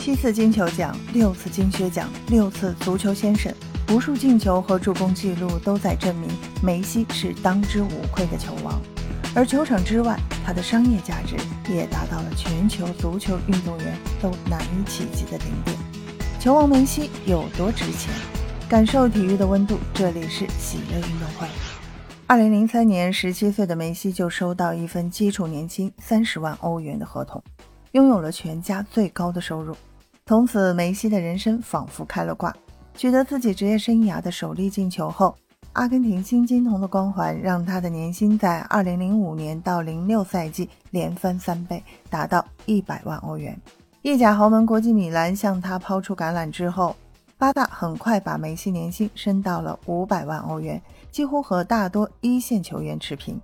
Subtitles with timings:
[0.00, 3.54] 七次金球奖，六次金靴奖，六次足球先生，
[3.90, 6.26] 无数进球和助攻记录都在证明
[6.62, 8.80] 梅西是当之无愧的球王。
[9.34, 11.36] 而球场之外，他的商业价值
[11.70, 15.76] 也达到了全球足球运动员都难以企及的顶点。
[16.40, 18.10] 球王梅西有多值钱？
[18.70, 21.46] 感受体育的温度，这里是喜乐运动会。
[22.26, 27.42] 二零零三年，十七岁的梅西就收到一份基础年薪三十万欧元的合同，
[27.92, 29.76] 拥有了全家最高的收入。
[30.30, 32.54] 从此，梅西的人生仿佛开了挂。
[32.94, 35.34] 取得自己职业生涯的首粒进球后。
[35.72, 43.60] 阿根廷新金童的光环让他的年薪在2005年到06赛季连翻三倍，达到100万欧元。
[44.02, 46.94] 意甲豪门国际米兰向他抛出橄榄之后，
[47.36, 53.40] 巴萨很快把梅西年薪升到了500万欧元，几乎和大多一线球员持平。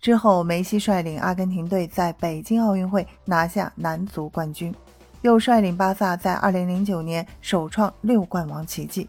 [0.00, 4.74] 之后，梅西率领阿根廷队在北京奥运会拿下男足冠军，
[5.24, 9.08] 又率领巴萨在2009年首创六冠王奇迹。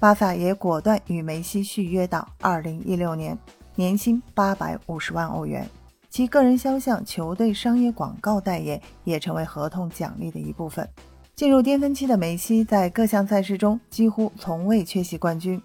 [0.00, 3.38] 巴萨也果断与梅西续约到二零一六年，
[3.76, 5.64] 年薪八百五十万欧元，
[6.10, 10.88] 其个人肖像、球队商业广告代言也成为合同奖励的一部分。
[11.36, 15.62] 进入巅峰期的梅西在各项赛事中几乎从未缺席冠军，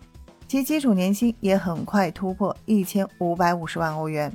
[0.47, 4.31] 其基础年薪也很快突破一千五百五十万欧元。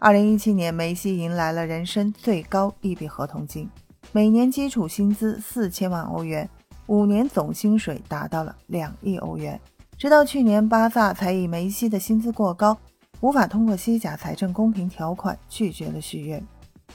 [0.00, 3.70] 二零一七年，梅西迎来了人生最高一笔合同金，
[4.16, 6.48] 每年基础薪资四千万欧元。
[6.86, 9.60] 五年总薪水达到了两亿欧元，
[9.98, 12.78] 直到去年，巴萨才以梅西的薪资过高，
[13.20, 16.42] 无法通过西甲财政公平条款拒绝了续约。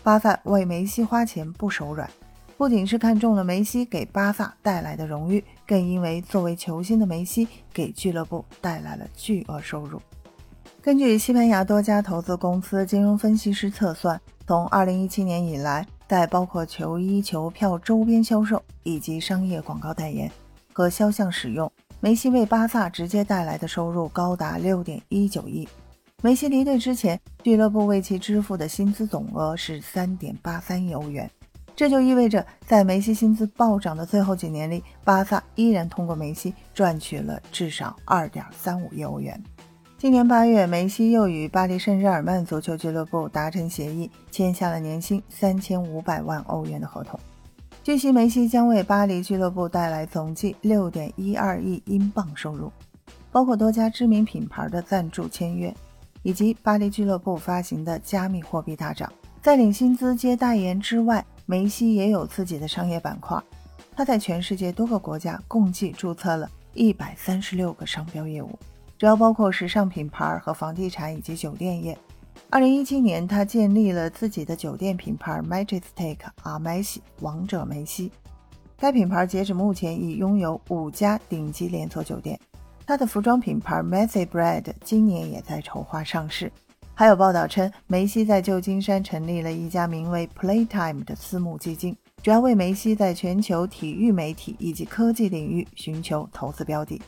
[0.02, 2.10] 巴萨为梅西花钱不手软，
[2.58, 10.02] 不仅是看中了梅西给巴萨带来的荣誉，更因为作为球星的梅西给俱乐部带来了巨额收入。
[10.82, 15.86] 根据西班牙多家投资公司金融分析师测算，从2017年以来。
[16.12, 20.30] 在包括球衣、球票、周边销售以及商业广告代言
[20.74, 25.66] 和肖像使用，梅西为巴萨直接带来的收入高达六点一九亿。
[26.22, 31.32] 梅西离队之前，俱乐部为其支付的薪资总额是三点八三亿欧元，
[31.78, 39.42] 这就意味着在梅西薪资暴涨的最后几年里，巴萨依然通过梅西赚取了至少二点三五亿欧元。
[40.02, 47.20] 今年八月，梅西又与巴黎圣日耳曼足球俱乐部达成协议，签下了年薪三千五百万欧元的合同。
[47.84, 52.72] 据悉，梅西将为巴黎俱乐部带来总计六点一二亿英镑收入，
[53.32, 55.72] 包括多家知名品牌的赞助签约，
[56.24, 59.14] 以及巴黎俱乐部发行的加密货币大涨。
[59.40, 63.40] 在领薪资接代言之外，梅西也有自己的商业板块。
[63.96, 68.58] 他在全世界多个国家共计注册了一百三十六个商标业务。
[69.02, 71.98] 主要包括时尚品牌和房地产以及酒店业。
[72.52, 78.12] 二零一七年，他建立了自己的酒店品牌 Majestic 阿梅西王者梅西。
[78.78, 82.40] 该品牌截止目前已拥有五家顶级连锁酒店。
[82.86, 86.52] 他的服装品牌 Messy Bread 今年也在筹划上市。
[86.94, 97.02] 还有报道称，梅西在旧金山成立了一家名为 Playtime 的私募基金，主要为梅西在全球体育媒体以及科技领域寻求投资标的。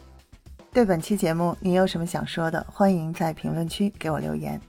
[0.73, 2.65] 对本期节目，你有什么想说的？
[2.67, 4.59] 欢迎在评论区给我留言。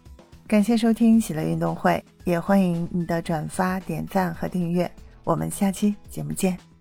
[0.47, 4.89] 感谢收听喜乐运动会，也欢迎你的转发、点赞和订阅。
[5.25, 6.74] 我们下期节目见。